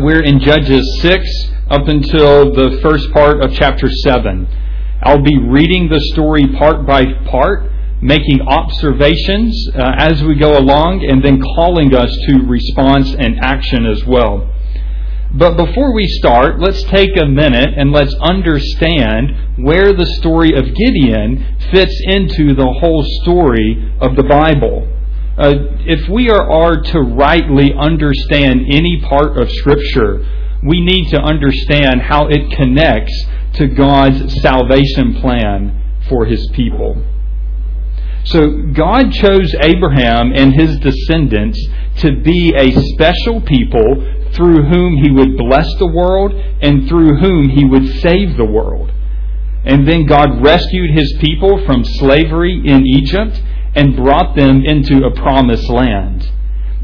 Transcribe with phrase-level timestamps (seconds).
[0.00, 4.48] We're in Judges 6 up until the first part of chapter 7.
[5.02, 11.04] I'll be reading the story part by part, making observations uh, as we go along,
[11.04, 14.50] and then calling us to response and action as well.
[15.34, 20.74] But before we start, let's take a minute and let's understand where the story of
[20.74, 24.91] Gideon fits into the whole story of the Bible.
[25.38, 30.26] Uh, if we are, are to rightly understand any part of Scripture,
[30.62, 37.02] we need to understand how it connects to God's salvation plan for His people.
[38.24, 41.58] So God chose Abraham and his descendants
[41.98, 47.48] to be a special people through whom he would bless the world and through whom
[47.48, 48.92] he would save the world.
[49.64, 53.42] And then God rescued his people from slavery in Egypt
[53.74, 56.30] and brought them into a promised land.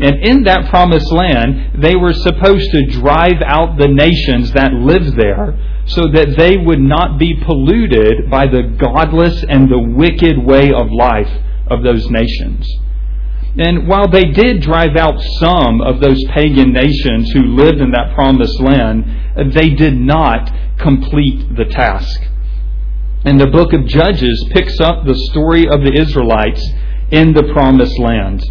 [0.01, 5.17] And in that promised land, they were supposed to drive out the nations that lived
[5.17, 10.71] there so that they would not be polluted by the godless and the wicked way
[10.73, 11.31] of life
[11.67, 12.69] of those nations.
[13.59, 18.15] And while they did drive out some of those pagan nations who lived in that
[18.15, 19.05] promised land,
[19.53, 22.21] they did not complete the task.
[23.25, 26.65] And the book of Judges picks up the story of the Israelites
[27.11, 28.43] in the promised land.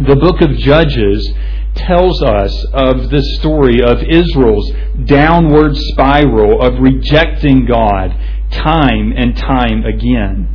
[0.00, 1.32] The book of Judges
[1.74, 4.72] tells us of the story of Israel's
[5.04, 8.18] downward spiral of rejecting God
[8.50, 10.48] time and time again.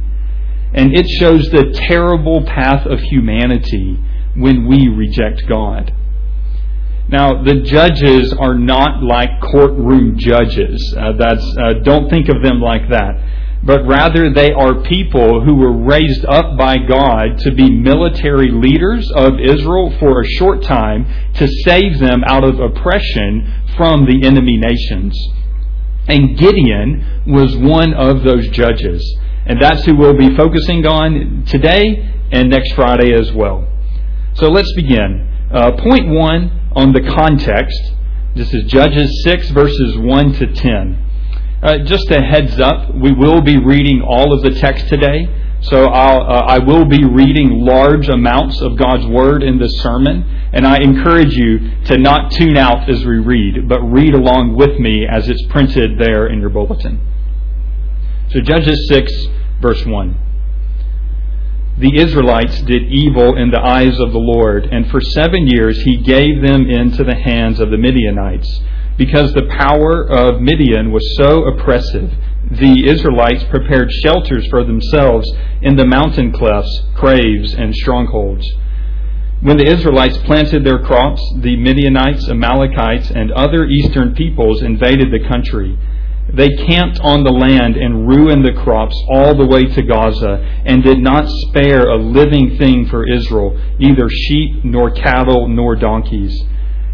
[0.73, 3.99] And it shows the terrible path of humanity
[4.35, 5.93] when we reject God.
[7.11, 10.95] Now, the judges are not like courtroom judges.
[10.97, 13.19] Uh, that's, uh, don't think of them like that.
[13.63, 19.11] But rather, they are people who were raised up by God to be military leaders
[19.11, 24.57] of Israel for a short time to save them out of oppression from the enemy
[24.57, 25.15] nations.
[26.07, 29.03] And Gideon was one of those judges.
[29.45, 33.67] And that's who we'll be focusing on today and next Friday as well.
[34.33, 35.30] So let's begin.
[35.51, 37.77] Uh, point one on the context.
[38.35, 41.59] This is Judges 6, verses 1 to 10.
[41.61, 45.27] Uh, just a heads up, we will be reading all of the text today.
[45.59, 50.23] So I'll, uh, I will be reading large amounts of God's Word in this sermon,
[50.53, 54.79] and I encourage you to not tune out as we read, but read along with
[54.79, 57.05] me as it's printed there in your bulletin.
[58.29, 59.11] So Judges 6,
[59.61, 60.30] verse 1.
[61.81, 65.97] The Israelites did evil in the eyes of the Lord, and for seven years he
[65.97, 68.61] gave them into the hands of the Midianites.
[68.97, 72.13] Because the power of Midian was so oppressive,
[72.51, 75.27] the Israelites prepared shelters for themselves
[75.63, 78.47] in the mountain clefts, craves, and strongholds.
[79.41, 85.27] When the Israelites planted their crops, the Midianites, Amalekites, and other eastern peoples invaded the
[85.27, 85.79] country.
[86.33, 90.81] They camped on the land and ruined the crops all the way to Gaza, and
[90.81, 96.45] did not spare a living thing for Israel, neither sheep, nor cattle, nor donkeys.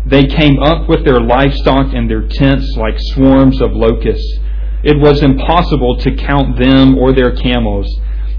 [0.06, 4.40] They came up with their livestock and their tents like swarms of locusts.
[4.84, 7.88] It was impossible to count them or their camels.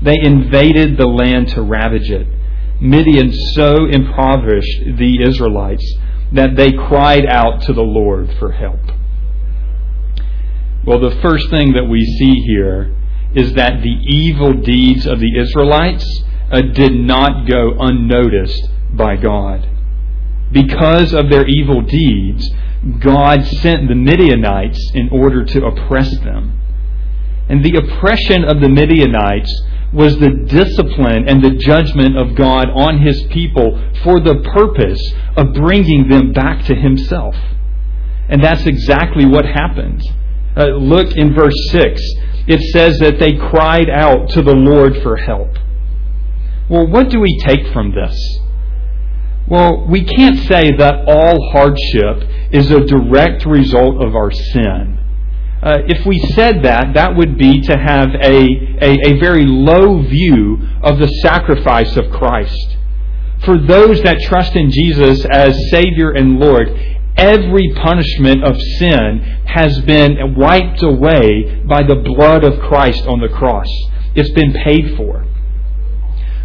[0.03, 2.26] They invaded the land to ravage it.
[2.80, 5.84] Midian so impoverished the Israelites
[6.32, 8.80] that they cried out to the Lord for help.
[10.88, 12.97] Well, the first thing that we see here
[13.34, 19.69] is that the evil deeds of the Israelites uh, did not go unnoticed by God.
[20.50, 22.50] Because of their evil deeds,
[23.00, 26.59] God sent the Midianites in order to oppress them.
[27.50, 29.53] And the oppression of the Midianites
[29.93, 35.53] was the discipline and the judgment of God on his people for the purpose of
[35.53, 37.37] bringing them back to himself.
[38.31, 40.03] And that's exactly what happened.
[40.59, 42.01] Uh, look in verse 6.
[42.49, 45.51] It says that they cried out to the Lord for help.
[46.69, 48.39] Well, what do we take from this?
[49.47, 54.99] Well, we can't say that all hardship is a direct result of our sin.
[55.63, 58.47] Uh, if we said that, that would be to have a,
[58.81, 62.77] a, a very low view of the sacrifice of Christ.
[63.45, 69.80] For those that trust in Jesus as Savior and Lord, every punishment of sin has
[69.80, 73.66] been wiped away by the blood of Christ on the cross.
[74.15, 75.26] It's been paid for.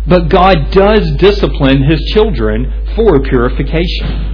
[0.06, 4.32] But God does discipline His children for purification.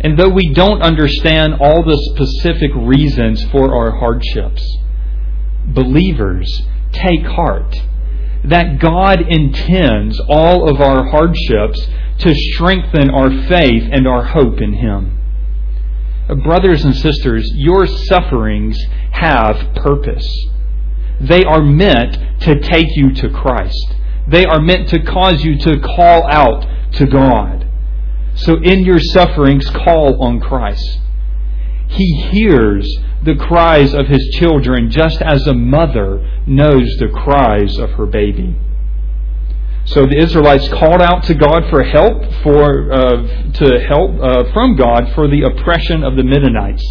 [0.00, 4.62] And though we don't understand all the specific reasons for our hardships,
[5.64, 6.62] believers
[6.92, 7.80] take heart
[8.44, 11.88] that God intends all of our hardships
[12.18, 15.21] to strengthen our faith and our hope in Him.
[16.32, 18.78] Uh, brothers and sisters, your sufferings
[19.10, 20.26] have purpose.
[21.20, 23.94] They are meant to take you to Christ.
[24.26, 27.68] They are meant to cause you to call out to God.
[28.34, 31.00] So in your sufferings, call on Christ.
[31.88, 32.88] He hears
[33.22, 38.56] the cries of his children just as a mother knows the cries of her baby.
[39.84, 44.76] So the Israelites called out to God for help, for uh, to help uh, from
[44.76, 46.84] God for the oppression of the Midianites.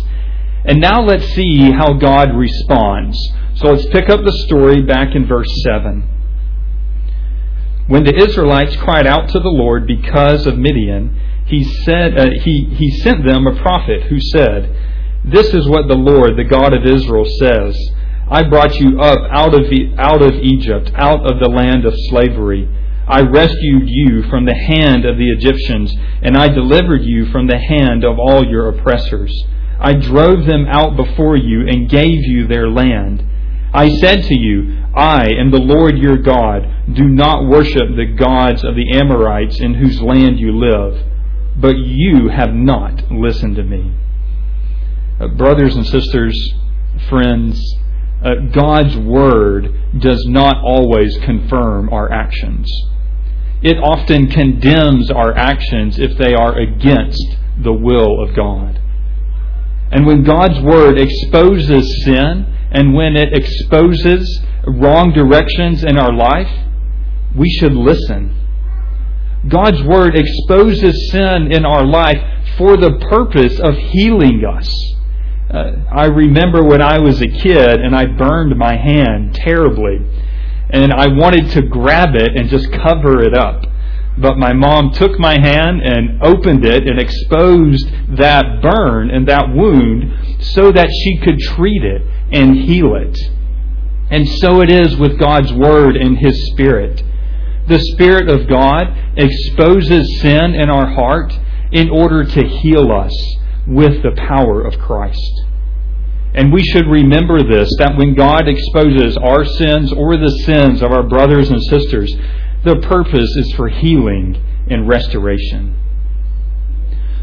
[0.65, 3.17] And now let's see how God responds.
[3.55, 6.07] So let's pick up the story back in verse 7.
[7.87, 12.65] When the Israelites cried out to the Lord because of Midian, he said uh, he,
[12.75, 14.75] he sent them a prophet who said,
[15.25, 17.77] This is what the Lord, the God of Israel, says.
[18.29, 19.65] I brought you up out of,
[19.97, 22.69] out of Egypt, out of the land of slavery.
[23.11, 27.57] I rescued you from the hand of the Egyptians, and I delivered you from the
[27.57, 29.33] hand of all your oppressors.
[29.81, 33.21] I drove them out before you and gave you their land.
[33.73, 36.63] I said to you, I am the Lord your God.
[36.93, 41.05] Do not worship the gods of the Amorites in whose land you live.
[41.59, 43.93] But you have not listened to me.
[45.19, 46.53] Uh, brothers and sisters,
[47.09, 47.61] friends,
[48.23, 52.71] uh, God's word does not always confirm our actions.
[53.61, 58.79] It often condemns our actions if they are against the will of God.
[59.91, 66.49] And when God's Word exposes sin and when it exposes wrong directions in our life,
[67.35, 68.35] we should listen.
[69.47, 72.21] God's Word exposes sin in our life
[72.57, 74.69] for the purpose of healing us.
[75.49, 79.99] Uh, I remember when I was a kid and I burned my hand terribly,
[80.71, 83.65] and I wanted to grab it and just cover it up
[84.17, 89.49] but my mom took my hand and opened it and exposed that burn and that
[89.53, 92.01] wound so that she could treat it
[92.31, 93.17] and heal it.
[94.09, 97.01] And so it is with God's Word and His Spirit.
[97.67, 101.33] The Spirit of God exposes sin in our heart
[101.71, 103.13] in order to heal us
[103.65, 105.45] with the power of Christ.
[106.33, 110.91] And we should remember this that when God exposes our sins or the sins of
[110.91, 112.15] our brothers and sisters,
[112.63, 115.75] the purpose is for healing and restoration.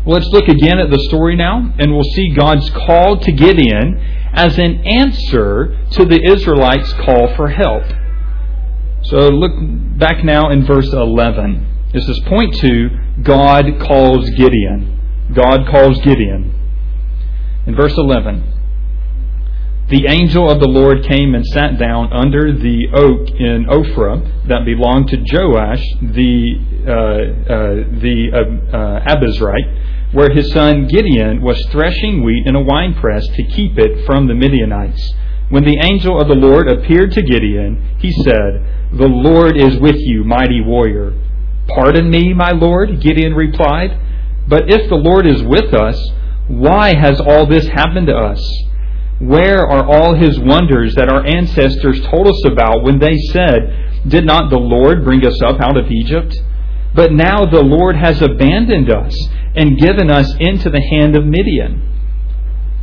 [0.04, 3.98] Let's look again at the story now, and we'll see God's call to Gideon
[4.32, 7.84] as an answer to the Israelites' call for help.
[9.02, 9.52] So look
[9.98, 11.90] back now in verse 11.
[11.92, 12.90] This is point two
[13.22, 15.30] God calls Gideon.
[15.32, 16.54] God calls Gideon.
[17.66, 18.57] In verse 11
[19.88, 24.66] the angel of the Lord came and sat down under the oak in Ophrah that
[24.66, 28.28] belonged to Joash the uh, uh, the
[28.72, 34.04] uh, Abiezrite, where his son Gideon was threshing wheat in a winepress to keep it
[34.04, 35.14] from the Midianites.
[35.48, 39.96] When the angel of the Lord appeared to Gideon, he said, "The Lord is with
[39.98, 41.14] you, mighty warrior."
[41.68, 43.98] Pardon me, my Lord, Gideon replied,
[44.48, 46.10] but if the Lord is with us,
[46.48, 48.40] why has all this happened to us?
[49.18, 54.24] Where are all his wonders that our ancestors told us about when they said, Did
[54.24, 56.36] not the Lord bring us up out of Egypt?
[56.94, 59.14] But now the Lord has abandoned us
[59.56, 61.84] and given us into the hand of Midian.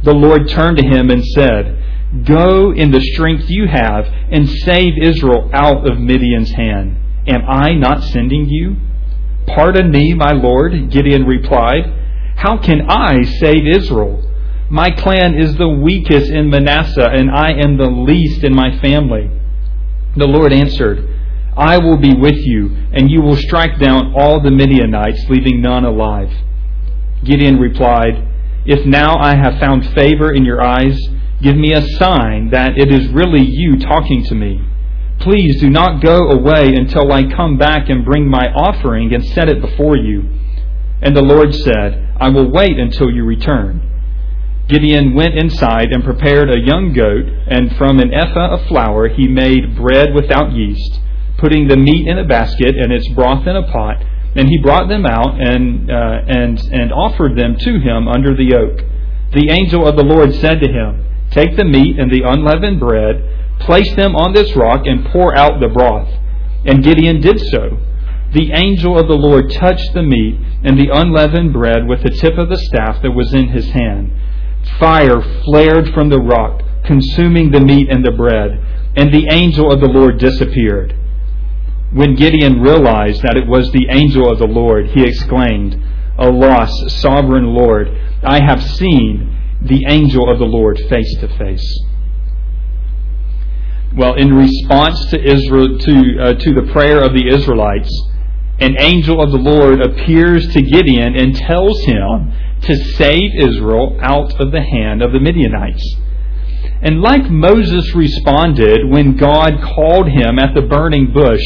[0.03, 1.81] The Lord turned to him and said,
[2.25, 6.97] Go in the strength you have and save Israel out of Midian's hand.
[7.27, 8.75] Am I not sending you?
[9.47, 11.91] Pardon me, my Lord, Gideon replied.
[12.35, 14.21] How can I save Israel?
[14.69, 19.29] My clan is the weakest in Manasseh, and I am the least in my family.
[20.17, 21.07] The Lord answered,
[21.55, 25.85] I will be with you, and you will strike down all the Midianites, leaving none
[25.85, 26.31] alive.
[27.23, 28.27] Gideon replied,
[28.65, 30.99] If now I have found favor in your eyes,
[31.41, 34.67] give me a sign that it is really you talking to me.
[35.19, 39.47] Please do not go away until I come back and bring my offering and set
[39.47, 40.27] it before you.
[41.01, 43.91] And the Lord said, I will wait until you return.
[44.67, 49.27] Gideon went inside and prepared a young goat, and from an ephah of flour he
[49.27, 51.01] made bread without yeast,
[51.37, 54.03] putting the meat in a basket and its broth in a pot.
[54.35, 58.55] And he brought them out and, uh, and, and offered them to him under the
[58.55, 58.81] oak.
[59.33, 63.57] The angel of the Lord said to him, Take the meat and the unleavened bread,
[63.59, 66.09] place them on this rock, and pour out the broth.
[66.65, 67.77] And Gideon did so.
[68.33, 72.37] The angel of the Lord touched the meat and the unleavened bread with the tip
[72.37, 74.11] of the staff that was in his hand
[74.79, 78.59] fire flared from the rock, consuming the meat and the bread,
[78.95, 80.95] and the angel of the Lord disappeared.
[81.91, 85.81] When Gideon realized that it was the angel of the Lord, he exclaimed,
[86.17, 87.89] Alas, sovereign Lord,
[88.23, 91.79] I have seen the angel of the Lord face to face.
[93.95, 97.89] Well, in response to Israel to uh, to the prayer of the Israelites,
[98.59, 104.39] an angel of the Lord appears to Gideon and tells him to save Israel out
[104.39, 105.95] of the hand of the Midianites.
[106.81, 111.41] And like Moses responded when God called him at the burning bush,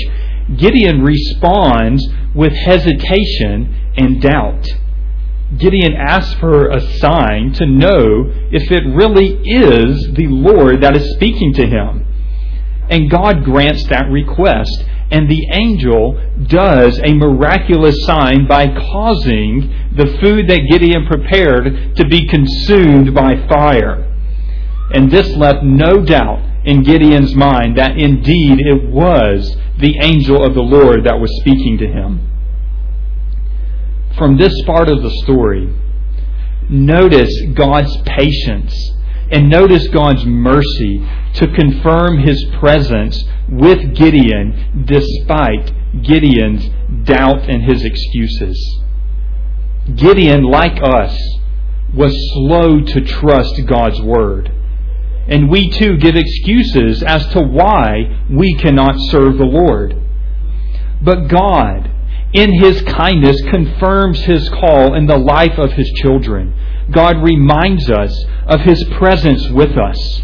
[0.57, 4.67] Gideon responds with hesitation and doubt.
[5.57, 11.13] Gideon asks for a sign to know if it really is the Lord that is
[11.15, 12.05] speaking to him.
[12.89, 20.17] And God grants that request, and the angel does a miraculous sign by causing the
[20.21, 24.05] food that Gideon prepared to be consumed by fire.
[24.93, 30.53] And this left no doubt in Gideon's mind that indeed it was the angel of
[30.53, 32.25] the Lord that was speaking to him.
[34.17, 35.73] From this part of the story,
[36.69, 38.75] notice God's patience
[39.31, 45.71] and notice God's mercy to confirm his presence with Gideon despite
[46.01, 46.69] Gideon's
[47.03, 48.79] doubt and his excuses.
[49.95, 51.17] Gideon, like us,
[51.93, 54.51] was slow to trust God's word.
[55.27, 59.95] And we too give excuses as to why we cannot serve the Lord.
[61.01, 61.91] But God,
[62.33, 66.53] in His kindness, confirms His call in the life of His children.
[66.91, 70.21] God reminds us of His presence with us.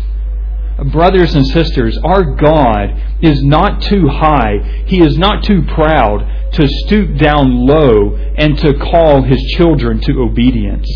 [0.91, 4.83] Brothers and sisters, our God is not too high.
[4.87, 10.21] He is not too proud to stoop down low and to call His children to
[10.21, 10.87] obedience.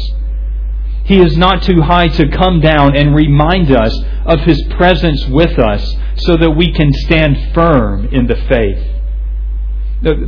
[1.06, 5.58] He is not too high to come down and remind us of His presence with
[5.58, 8.86] us so that we can stand firm in the faith.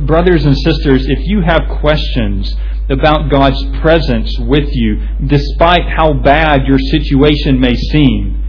[0.06, 2.54] Brothers and sisters, if you have questions
[2.88, 8.42] about God's presence with you, despite how bad your situation may seem,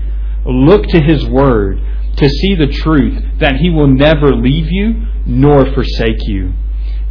[0.46, 1.80] look to His Word
[2.18, 6.54] to see the truth that He will never leave you nor forsake you.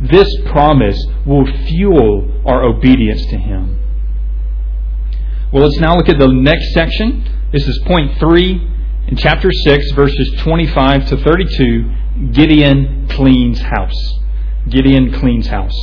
[0.00, 3.78] This promise will fuel our obedience to Him.
[5.52, 7.24] Well, let's now look at the next section.
[7.52, 8.68] This is point three
[9.06, 11.92] in chapter 6, verses 25 to 32.
[12.32, 14.18] Gideon cleans house.
[14.68, 15.76] Gideon cleans house.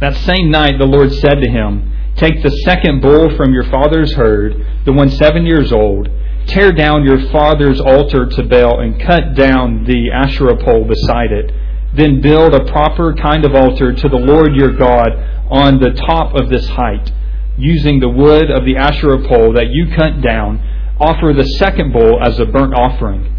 [0.00, 4.14] That same night, the Lord said to him, Take the second bull from your father's
[4.14, 6.08] herd, the one seven years old,
[6.46, 11.52] tear down your father's altar to Baal, and cut down the Asherah pole beside it.
[11.94, 15.10] Then build a proper kind of altar to the Lord your God
[15.50, 17.12] on the top of this height
[17.56, 20.58] using the wood of the Asherah pole that you cut down,
[20.98, 23.30] offer the second bull as a burnt offering.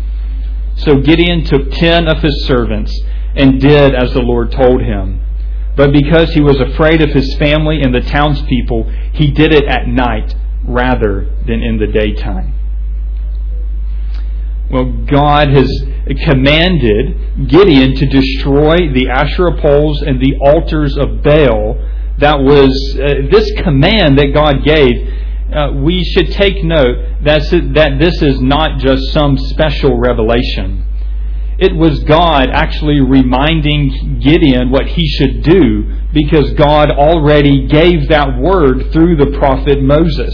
[0.77, 2.97] So Gideon took ten of his servants
[3.35, 5.21] and did as the Lord told him.
[5.75, 9.87] But because he was afraid of his family and the townspeople, he did it at
[9.87, 12.53] night rather than in the daytime.
[14.71, 15.69] Well, God has
[16.23, 21.77] commanded Gideon to destroy the Asherah poles and the altars of Baal
[22.17, 25.13] that was uh, this command that God gave.
[25.53, 27.41] Uh, we should take note that
[27.75, 30.84] that this is not just some special revelation.
[31.57, 38.37] It was God actually reminding Gideon what he should do because God already gave that
[38.37, 40.33] word through the prophet Moses.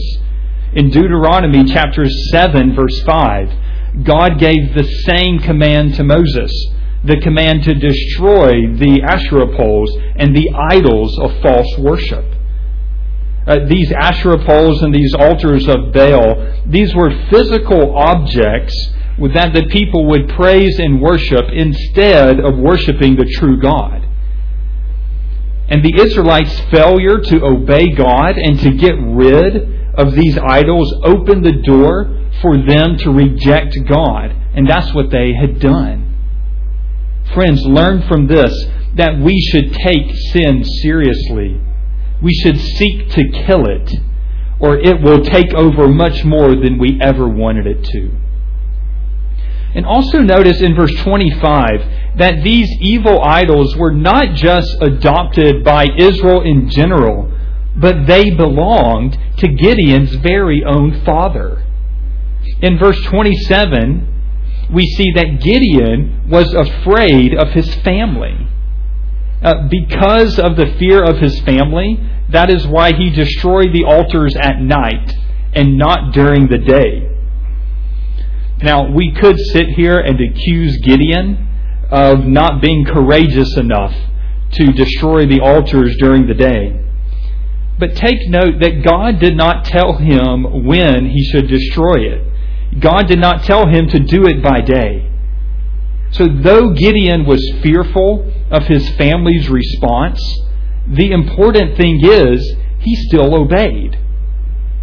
[0.74, 6.52] In Deuteronomy chapter 7 verse 5, God gave the same command to Moses
[7.04, 12.26] the command to destroy the Asherah poles and the idols of false worship.
[13.48, 18.94] Uh, these Asherah poles and these altars of Baal, these were physical objects
[19.30, 24.08] that the people would praise and worship instead of worshiping the true God.
[25.70, 31.46] And the Israelites' failure to obey God and to get rid of these idols opened
[31.46, 34.36] the door for them to reject God.
[34.54, 36.08] And that's what they had done.
[37.34, 38.54] Friends, learn from this
[38.96, 41.62] that we should take sin seriously.
[42.22, 43.92] We should seek to kill it,
[44.60, 48.12] or it will take over much more than we ever wanted it to.
[49.74, 55.88] And also notice in verse 25 that these evil idols were not just adopted by
[55.98, 57.32] Israel in general,
[57.76, 61.64] but they belonged to Gideon's very own father.
[62.62, 64.08] In verse 27,
[64.72, 68.48] we see that Gideon was afraid of his family.
[69.42, 72.00] Uh, because of the fear of his family,
[72.30, 75.14] that is why he destroyed the altars at night
[75.54, 77.11] and not during the day.
[78.64, 81.48] Now, we could sit here and accuse Gideon
[81.90, 83.94] of not being courageous enough
[84.54, 86.80] to destroy the altars during the day.
[87.80, 92.80] But take note that God did not tell him when he should destroy it.
[92.80, 95.10] God did not tell him to do it by day.
[96.12, 100.22] So, though Gideon was fearful of his family's response,
[100.88, 103.98] the important thing is he still obeyed.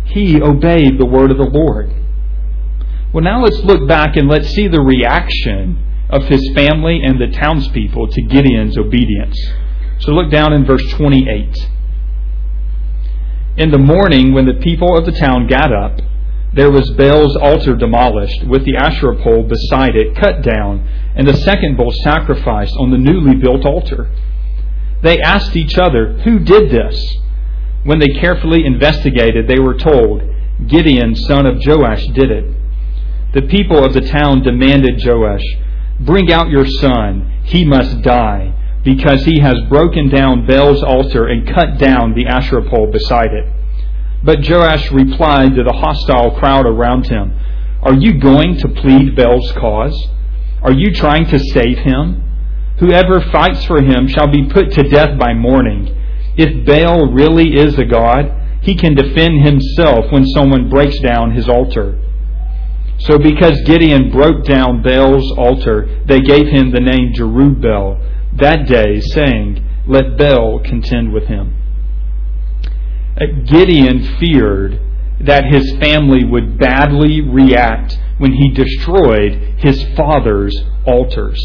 [0.04, 1.92] He obeyed the word of the Lord.
[3.12, 7.29] Well, now let's look back and let's see the reaction of his family and the
[7.29, 9.38] townspeople to Gideon's obedience.
[10.00, 11.57] So, look down in verse 28.
[13.57, 16.00] In the morning, when the people of the town got up,
[16.53, 21.37] there was Baal's altar demolished, with the Asherah pole beside it cut down, and the
[21.37, 24.11] second bull sacrificed on the newly built altar.
[25.03, 27.17] They asked each other, Who did this?
[27.85, 30.23] When they carefully investigated, they were told,
[30.67, 32.58] Gideon, son of Joash, did it.
[33.32, 35.44] The people of the town demanded Joash,
[36.00, 38.54] Bring out your son, he must die,
[38.85, 43.52] because he has broken down Baal's altar and cut down the Asherah pole beside it.
[44.23, 47.38] But Joash replied to the hostile crowd around him,
[47.82, 50.08] Are you going to plead Baal's cause?
[50.62, 52.25] Are you trying to save him?
[52.78, 55.94] Whoever fights for him shall be put to death by morning.
[56.37, 58.32] If Baal really is a god,
[58.62, 61.99] he can defend himself when someone breaks down his altar.
[62.99, 68.00] So because Gideon broke down Baal's altar, they gave him the name Jerubbaal
[68.37, 71.55] that day, saying, Let Baal contend with him.
[73.21, 74.81] Uh, Gideon feared
[75.21, 81.40] that his family would badly react when he destroyed his father's altars.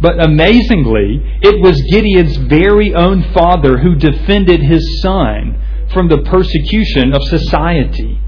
[0.00, 5.60] But amazingly, it was Gideon's very own father who defended his son
[5.92, 8.19] from the persecution of society.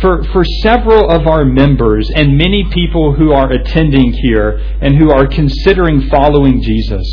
[0.00, 5.10] For, for several of our members and many people who are attending here and who
[5.10, 7.04] are considering following Jesus,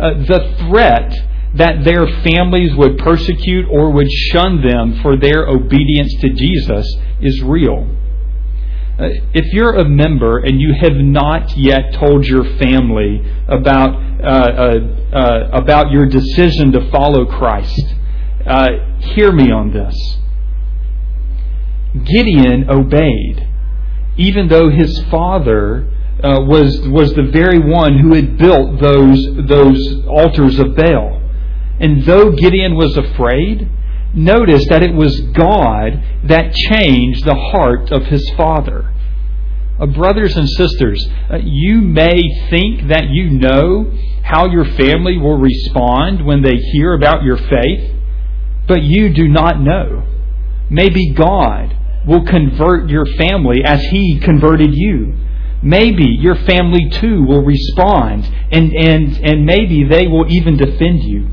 [0.00, 1.12] uh, the threat
[1.54, 6.86] that their families would persecute or would shun them for their obedience to Jesus
[7.20, 7.86] is real.
[8.98, 14.26] Uh, if you're a member and you have not yet told your family about uh,
[14.26, 17.94] uh, uh about your decision to follow Christ,
[19.14, 19.94] hear me on this.
[22.04, 23.48] Gideon obeyed,
[24.16, 25.88] even though his father
[26.22, 31.22] uh, was was the very one who had built those those altars of Baal.
[31.80, 33.68] And though Gideon was afraid,
[34.12, 38.92] notice that it was God that changed the heart of his father.
[39.78, 43.92] Uh, brothers and sisters, uh, you may think that you know
[44.24, 47.94] how your family will respond when they hear about your faith,
[48.66, 50.04] but you do not know.
[50.68, 51.77] Maybe God
[52.08, 55.14] will convert your family as He converted you.
[55.62, 61.28] Maybe your family too will respond, and, and, and maybe they will even defend you.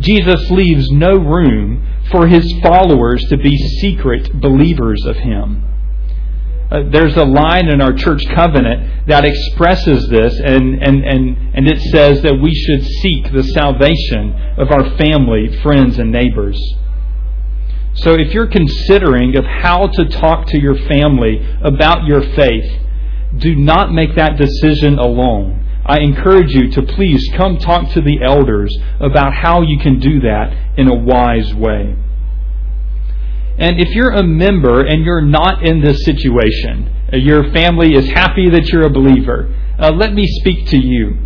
[0.00, 5.64] Jesus leaves no room for his followers to be secret believers of him.
[6.70, 11.66] Uh, there's a line in our church covenant that expresses this, and, and, and, and
[11.68, 16.58] it says that we should seek the salvation of our family, friends, and neighbors.
[18.02, 22.80] So if you're considering of how to talk to your family about your faith,
[23.36, 25.64] do not make that decision alone.
[25.84, 30.20] I encourage you to please come talk to the elders about how you can do
[30.20, 31.96] that in a wise way.
[33.58, 38.08] And if you're a member and you're not in this situation, uh, your family is
[38.10, 41.16] happy that you're a believer, uh, let me speak to you.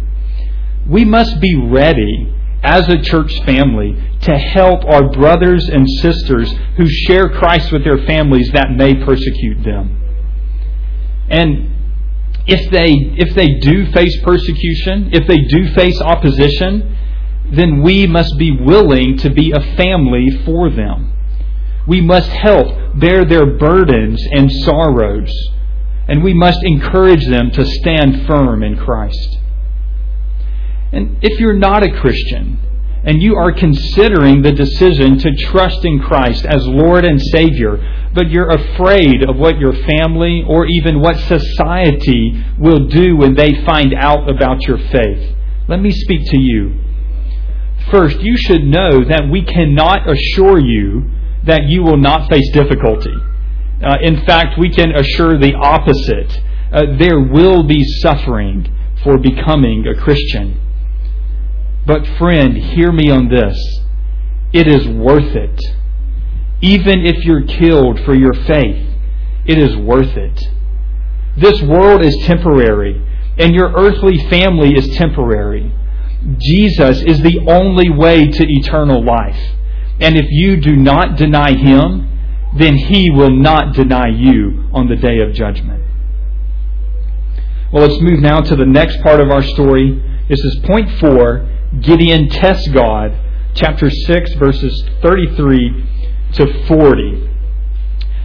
[0.89, 2.33] We must be ready
[2.63, 7.99] as a church family to help our brothers and sisters who share Christ with their
[8.07, 9.99] families that may persecute them.
[11.29, 11.71] And
[12.47, 16.97] if they if they do face persecution, if they do face opposition,
[17.51, 21.13] then we must be willing to be a family for them.
[21.87, 25.33] We must help bear their burdens and sorrows,
[26.09, 29.39] and we must encourage them to stand firm in Christ.
[30.93, 32.59] And if you're not a Christian,
[33.05, 37.79] and you are considering the decision to trust in Christ as Lord and Savior,
[38.15, 43.65] but you're afraid of what your family or even what society will do when they
[43.65, 45.35] find out about your faith,
[45.69, 46.79] let me speak to you.
[47.91, 51.11] First, you should know that we cannot assure you
[51.45, 53.15] that you will not face difficulty.
[53.83, 56.41] Uh, in fact, we can assure the opposite.
[56.73, 60.61] Uh, there will be suffering for becoming a Christian.
[61.85, 63.57] But, friend, hear me on this.
[64.53, 65.61] It is worth it.
[66.61, 68.87] Even if you're killed for your faith,
[69.47, 70.41] it is worth it.
[71.37, 73.05] This world is temporary,
[73.39, 75.73] and your earthly family is temporary.
[76.39, 79.41] Jesus is the only way to eternal life.
[80.01, 82.09] And if you do not deny him,
[82.57, 85.83] then he will not deny you on the day of judgment.
[87.73, 90.01] Well, let's move now to the next part of our story.
[90.29, 91.49] This is point four
[91.81, 93.17] Gideon tests God,
[93.55, 95.87] chapter 6, verses 33
[96.35, 97.31] to 40.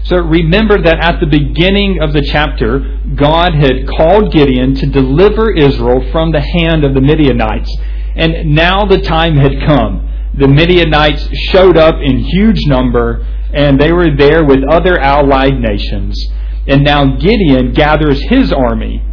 [0.03, 5.51] So remember that at the beginning of the chapter, God had called Gideon to deliver
[5.51, 7.69] Israel from the hand of the Midianites.
[8.15, 10.10] And now the time had come.
[10.33, 16.15] The Midianites showed up in huge number, and they were there with other allied nations.
[16.67, 19.03] And now Gideon gathers his army.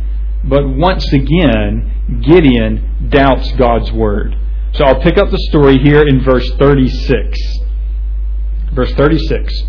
[0.45, 4.37] But once again, Gideon doubts God's word.
[4.73, 7.39] So I'll pick up the story here in verse 36.
[8.73, 9.63] Verse 36.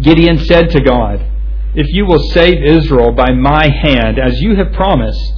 [0.00, 1.26] Gideon said to God,
[1.74, 5.34] If you will save Israel by my hand, as you have promised,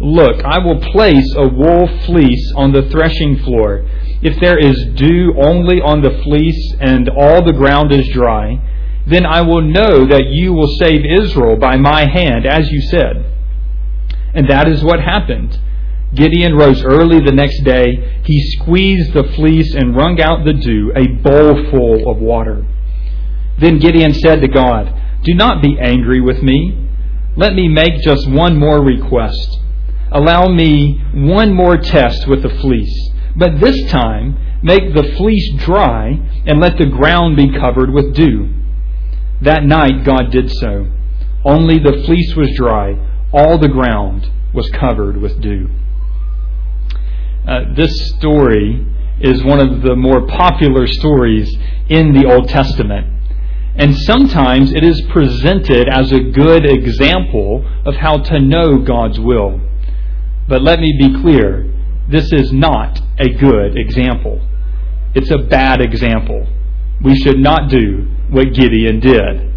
[0.00, 3.88] look, I will place a wool fleece on the threshing floor.
[4.22, 8.60] If there is dew only on the fleece and all the ground is dry,
[9.06, 13.32] then I will know that you will save Israel by my hand, as you said.
[14.34, 15.58] And that is what happened.
[16.16, 18.20] Gideon rose early the next day.
[18.24, 22.66] He squeezed the fleece and wrung out the dew, a bowl full of water.
[23.58, 24.92] Then Gideon said to God,
[25.24, 26.88] Do not be angry with me.
[27.36, 29.60] Let me make just one more request.
[30.10, 33.10] Allow me one more test with the fleece.
[33.36, 38.48] But this time, make the fleece dry and let the ground be covered with dew.
[39.42, 40.86] That night, God did so.
[41.44, 42.96] Only the fleece was dry,
[43.32, 45.68] all the ground was covered with dew.
[47.46, 48.84] Uh, this story
[49.20, 51.56] is one of the more popular stories
[51.88, 53.06] in the Old Testament.
[53.76, 59.60] And sometimes it is presented as a good example of how to know God's will.
[60.48, 61.72] But let me be clear
[62.08, 64.40] this is not a good example.
[65.14, 66.46] It's a bad example.
[67.02, 69.52] We should not do what Gideon did.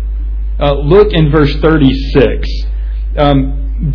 [0.60, 2.49] Uh, look in verse 36.
[3.17, 3.91] Um,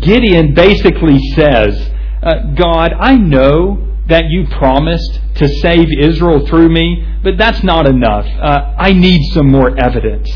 [0.00, 1.90] Gideon basically says,
[2.22, 7.86] uh, God, I know that you promised to save Israel through me, but that's not
[7.86, 8.26] enough.
[8.26, 10.30] Uh, I need some more evidence.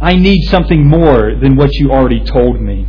[0.00, 2.86] I need something more than what you already told me.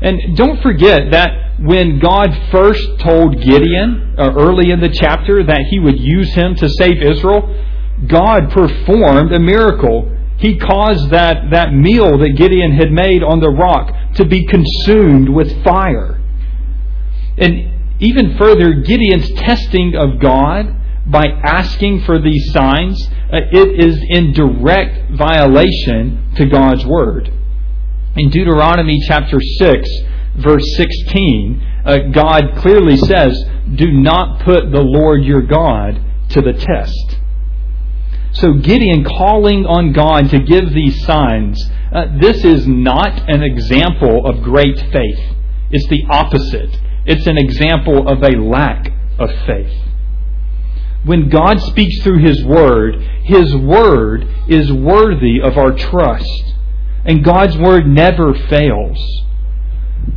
[0.00, 5.66] And don't forget that when God first told Gideon uh, early in the chapter that
[5.70, 7.54] he would use him to save Israel,
[8.06, 10.10] God performed a miracle.
[10.38, 15.28] He caused that, that meal that Gideon had made on the rock to be consumed
[15.28, 16.21] with fire.
[17.42, 20.76] And even further, Gideon's testing of God
[21.10, 27.32] by asking for these signs, uh, it is in direct violation to God's word.
[28.16, 29.88] In Deuteronomy chapter 6,
[30.36, 33.36] verse 16, uh, God clearly says,
[33.74, 36.00] Do not put the Lord your God
[36.30, 37.18] to the test.
[38.32, 41.60] So Gideon calling on God to give these signs,
[41.92, 45.36] uh, this is not an example of great faith.
[45.70, 46.80] It's the opposite.
[47.04, 49.72] It's an example of a lack of faith.
[51.04, 56.54] When God speaks through His Word, His Word is worthy of our trust.
[57.04, 58.98] And God's Word never fails.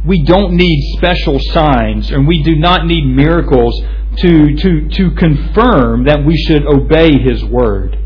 [0.06, 3.84] We don't need special signs, and we do not need miracles
[4.18, 7.98] to, to, to confirm that we should obey His Word.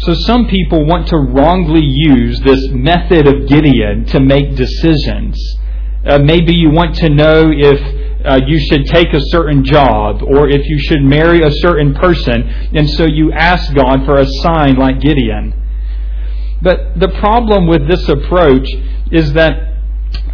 [0.00, 5.36] So some people want to wrongly use this method of Gideon to make decisions.
[6.08, 7.80] Uh, maybe you want to know if
[8.24, 12.42] uh, you should take a certain job or if you should marry a certain person,
[12.74, 15.54] and so you ask God for a sign like Gideon.
[16.60, 18.68] But the problem with this approach
[19.12, 19.68] is that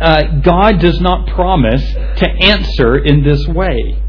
[0.00, 4.00] uh, God does not promise to answer in this way.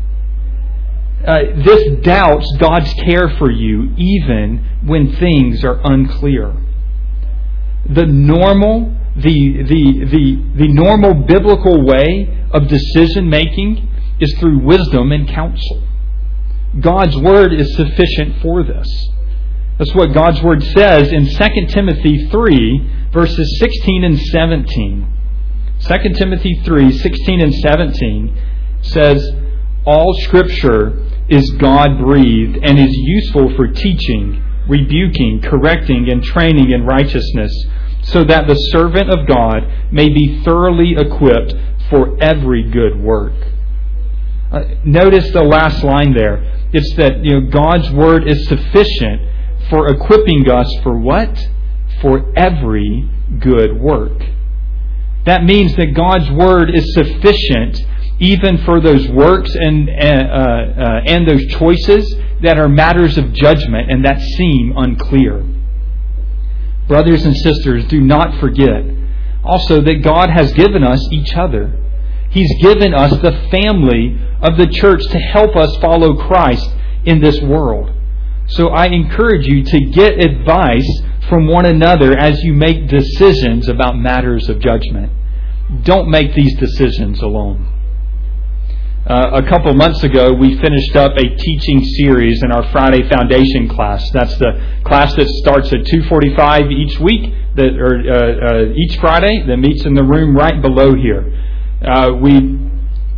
[1.26, 6.54] Uh, this doubts God's care for you even when things are unclear.
[7.90, 13.88] The normal the, the, the, the normal biblical way of decision making
[14.20, 15.84] is through wisdom and counsel.
[16.80, 18.88] God's word is sufficient for this.
[19.78, 25.14] That's what God's word says in 2 Timothy 3, verses 16 and 17.
[25.80, 28.42] 2 Timothy 3, 16 and 17
[28.82, 29.32] says,
[29.86, 36.86] All scripture is God breathed and is useful for teaching, rebuking, correcting, and training in
[36.86, 37.52] righteousness
[38.06, 41.54] so that the servant of God may be thoroughly equipped
[41.90, 43.34] for every good work.
[44.52, 46.70] Uh, notice the last line there.
[46.72, 49.22] It's that you know God's word is sufficient
[49.70, 51.38] for equipping us for what?
[52.02, 54.22] For every good work.
[55.26, 57.80] That means that God's word is sufficient
[58.20, 63.92] even for those works and, uh, uh, and those choices that are matters of judgment
[63.92, 65.44] and that seem unclear.
[66.88, 68.84] Brothers and sisters, do not forget
[69.44, 71.72] also that God has given us each other.
[72.30, 76.70] He's given us the family of the church to help us follow Christ
[77.06, 77.92] in this world.
[78.48, 80.90] So I encourage you to get advice
[81.30, 85.12] from one another as you make decisions about matters of judgment.
[85.84, 87.75] Don't make these decisions alone.
[89.06, 93.70] Uh, a couple months ago, we finished up a teaching series in our Friday Foundation
[93.70, 94.10] class.
[94.12, 99.44] That's the class that starts at 2:45 each week, that or uh, uh, each Friday,
[99.46, 101.32] that meets in the room right below here.
[101.84, 102.58] Uh, we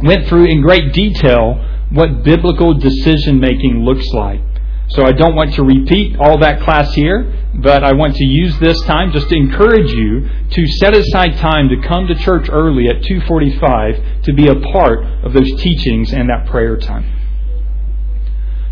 [0.04, 4.42] went through in great detail what biblical decision making looks like.
[4.90, 8.58] So I don't want to repeat all that class here, but I want to use
[8.60, 12.88] this time just to encourage you to set aside time to come to church early
[12.88, 17.06] at 2:45 to be a part of those teachings and that prayer time.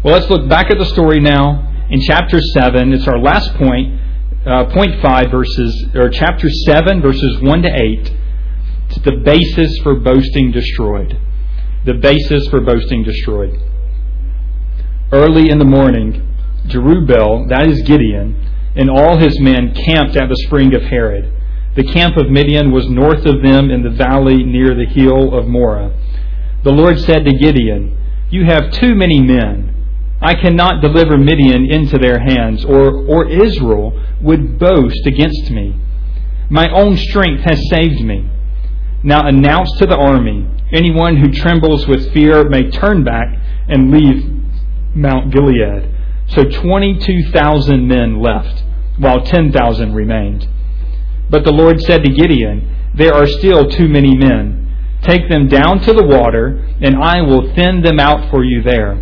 [0.03, 2.93] Well, let's look back at the story now in chapter 7.
[2.93, 3.99] It's our last point,
[4.45, 8.13] uh, point 5 verses or chapter 7 verses 1 to 8.
[8.89, 11.17] It's the basis for boasting destroyed.
[11.85, 13.59] The basis for boasting destroyed.
[15.11, 16.21] Early in the morning,
[16.67, 18.44] Jerubbaal, that is Gideon,
[18.75, 21.31] and all his men camped at the spring of Harod.
[21.75, 25.47] The camp of Midian was north of them in the valley near the hill of
[25.47, 25.91] Moreh.
[26.63, 27.97] The Lord said to Gideon,
[28.29, 29.71] You have too many men.
[30.21, 35.79] I cannot deliver Midian into their hands, or, or Israel would boast against me.
[36.49, 38.29] My own strength has saved me.
[39.03, 44.31] Now announce to the army, anyone who trembles with fear may turn back and leave
[44.95, 45.94] Mount Gilead.
[46.27, 48.63] So 22,000 men left,
[48.97, 50.47] while 10,000 remained.
[51.29, 54.61] But the Lord said to Gideon, There are still too many men.
[55.01, 58.97] Take them down to the water, and I will thin them out for you there.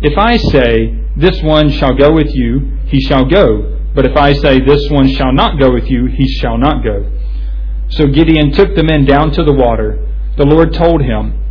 [0.00, 3.78] If I say, This one shall go with you, he shall go.
[3.94, 7.10] But if I say, This one shall not go with you, he shall not go.
[7.88, 10.04] So Gideon took the men down to the water.
[10.36, 11.43] The Lord told him,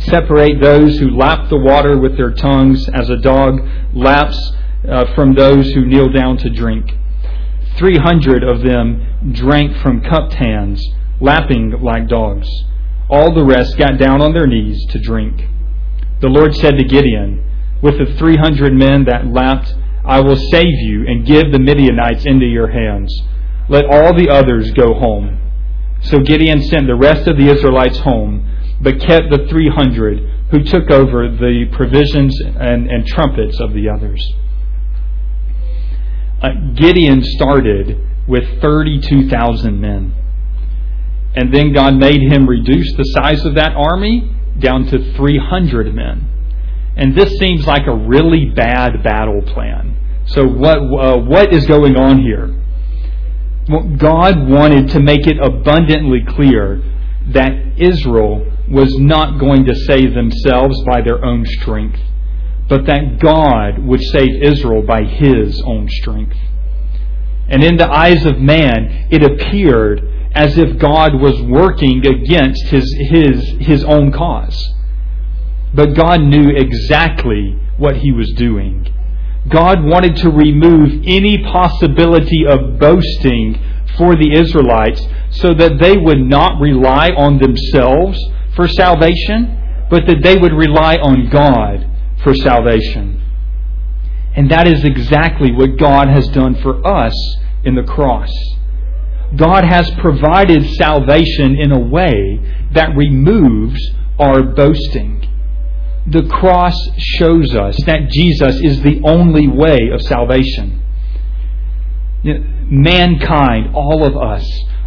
[0.00, 3.60] separate those who lap the water with their tongues as a dog
[3.94, 4.52] laps
[4.88, 6.92] uh, from those who kneel down to drink.
[7.76, 10.84] Three hundred of them drank from cupped hands,
[11.20, 12.48] lapping like dogs.
[13.08, 15.42] All the rest got down on their knees to drink.
[16.20, 17.44] The Lord said to Gideon,
[17.82, 22.24] With the three hundred men that lapped, I will save you and give the Midianites
[22.24, 23.14] into your hands.
[23.68, 25.38] Let all the others go home.
[26.00, 28.48] So Gideon sent the rest of the Israelites home
[28.80, 34.22] but kept the 300 who took over the provisions and, and trumpets of the others.
[36.40, 40.14] Uh, Gideon started with 32,000 men.
[41.34, 46.28] And then God made him reduce the size of that army down to 300 men.
[46.96, 49.96] And this seems like a really bad battle plan.
[50.26, 52.54] So, what, uh, what is going on here?
[53.68, 56.82] Well, God wanted to make it abundantly clear
[57.28, 62.00] that Israel was not going to save themselves by their own strength,
[62.68, 66.36] but that God would save Israel by his own strength.
[67.48, 70.02] And in the eyes of man, it appeared
[70.34, 74.74] as if God was working against his, his, his own cause.
[75.74, 78.94] But God knew exactly what he was doing.
[79.48, 83.54] God wanted to remove any possibility of boasting
[83.96, 85.00] for the Israelites
[85.30, 88.18] so that they would not rely on themselves
[88.58, 91.88] for salvation, but that they would rely on God
[92.24, 93.22] for salvation.
[94.34, 97.14] And that is exactly what God has done for us
[97.62, 98.32] in the cross.
[99.36, 102.40] God has provided salvation in a way
[102.72, 103.80] that removes
[104.18, 105.24] our boasting.
[106.08, 110.82] The cross shows us that Jesus is the only way of salvation.
[112.24, 114.44] Mankind, all of us,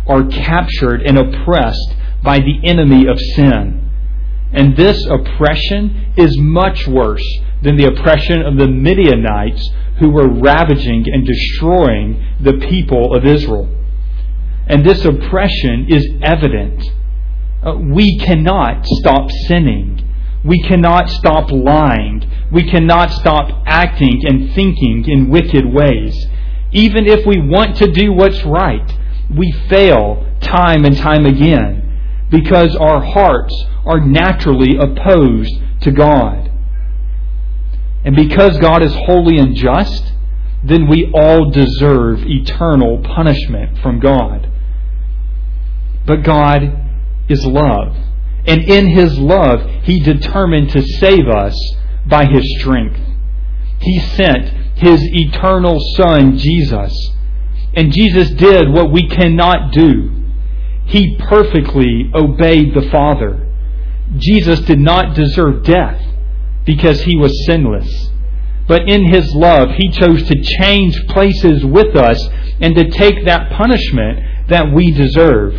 [0.07, 3.89] are captured and oppressed by the enemy of sin.
[4.53, 7.25] And this oppression is much worse
[7.63, 13.69] than the oppression of the Midianites who were ravaging and destroying the people of Israel.
[14.67, 16.83] And this oppression is evident.
[17.63, 20.07] Uh, we cannot stop sinning.
[20.43, 22.29] We cannot stop lying.
[22.51, 26.25] We cannot stop acting and thinking in wicked ways.
[26.71, 28.91] Even if we want to do what's right,
[29.29, 31.80] we fail time and time again
[32.31, 33.53] because our hearts
[33.85, 36.49] are naturally opposed to God.
[38.03, 40.13] And because God is holy and just,
[40.63, 44.49] then we all deserve eternal punishment from God.
[46.05, 46.77] But God
[47.29, 47.95] is love.
[48.45, 51.55] And in His love, He determined to save us
[52.07, 52.99] by His strength.
[53.81, 56.93] He sent His eternal Son, Jesus.
[57.75, 60.20] And Jesus did what we cannot do.
[60.91, 63.47] He perfectly obeyed the Father.
[64.17, 66.01] Jesus did not deserve death
[66.65, 68.09] because he was sinless.
[68.67, 72.21] But in his love, he chose to change places with us
[72.59, 75.55] and to take that punishment that we deserve.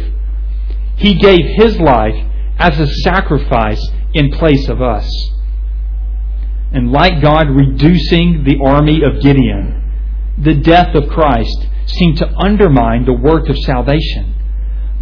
[0.96, 2.26] He gave his life
[2.58, 5.10] as a sacrifice in place of us.
[6.72, 9.82] And like God reducing the army of Gideon,
[10.36, 14.34] the death of Christ seemed to undermine the work of salvation.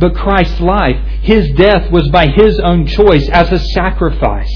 [0.00, 4.50] But Christ's life, his death, was by his own choice as a sacrifice.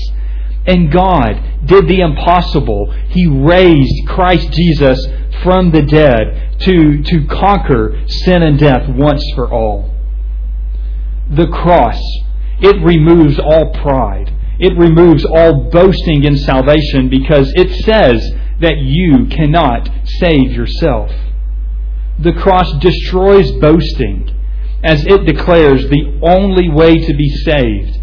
[0.66, 2.90] And God did the impossible.
[3.10, 5.06] He raised Christ Jesus
[5.42, 9.94] from the dead to, to conquer sin and death once for all.
[11.28, 12.00] The cross,
[12.60, 14.32] it removes all pride.
[14.58, 21.10] It removes all boasting in salvation because it says that you cannot save yourself.
[22.18, 24.30] The cross destroys boasting
[24.84, 27.98] as it declares the only way to be saved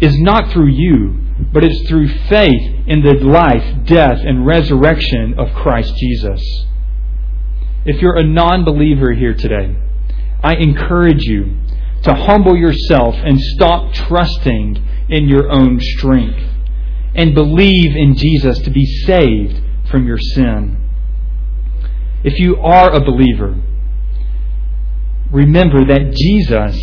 [0.00, 1.18] is not through you,
[1.52, 6.40] but it's through faith in the life, death, and resurrection of Christ Jesus.
[7.84, 9.76] If you're a non believer here today,
[10.44, 11.56] I encourage you
[12.02, 16.40] to humble yourself and stop trusting in your own strength
[17.14, 20.78] and believe in Jesus to be saved from your sin.
[22.24, 23.56] If you are a believer,
[25.32, 26.76] remember that Jesus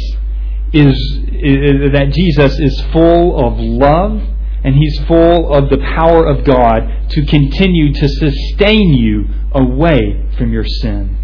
[0.73, 0.95] is,
[1.31, 4.21] is that Jesus is full of love
[4.63, 10.51] and he's full of the power of God to continue to sustain you away from
[10.51, 11.17] your sin.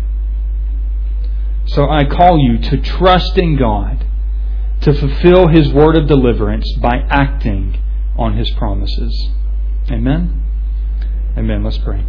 [1.65, 4.05] So I call you to trust in God
[4.81, 7.81] to fulfill his word of deliverance by acting
[8.17, 9.29] on his promises.
[9.91, 10.43] Amen.
[11.37, 11.63] Amen.
[11.63, 12.05] Let's pray.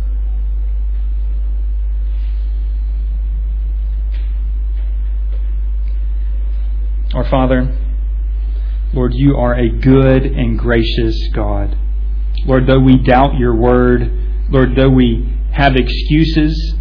[7.17, 7.75] Our Father,
[8.93, 11.75] Lord, you are a good and gracious God.
[12.45, 14.13] Lord, though we doubt your word,
[14.51, 16.75] Lord, though we have excuses,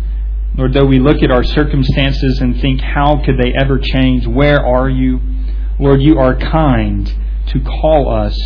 [0.58, 4.28] Lord, though we look at our circumstances and think, how could they ever change?
[4.28, 5.22] Where are you?
[5.80, 7.08] Lord, you are kind
[7.48, 8.38] to call us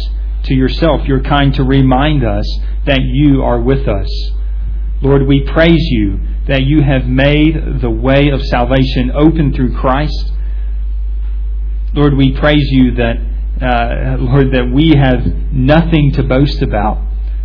[0.44, 1.08] to yourself.
[1.08, 2.46] You're kind to remind us
[2.86, 4.32] that you are with us.
[5.02, 10.34] Lord, we praise you that you have made the way of salvation open through Christ.
[11.94, 13.18] Lord, we praise you that,
[13.62, 17.02] uh, Lord, that we have nothing to boast about.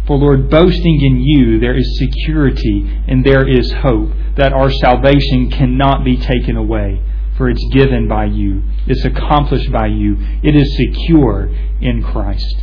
[0.07, 5.51] For, Lord, boasting in you, there is security and there is hope that our salvation
[5.51, 7.01] cannot be taken away,
[7.39, 11.49] for it's given by you, it's accomplished by you, it is secure
[11.81, 12.57] in Christ.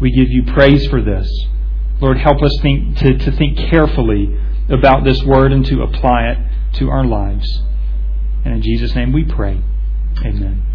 [0.00, 1.28] We give you praise for this.
[2.00, 4.36] Lord, help us think, to, to think carefully
[4.68, 6.38] about this word and to apply it
[6.74, 7.48] to our lives.
[8.44, 9.62] And in Jesus' name we pray.
[10.20, 10.71] Amen.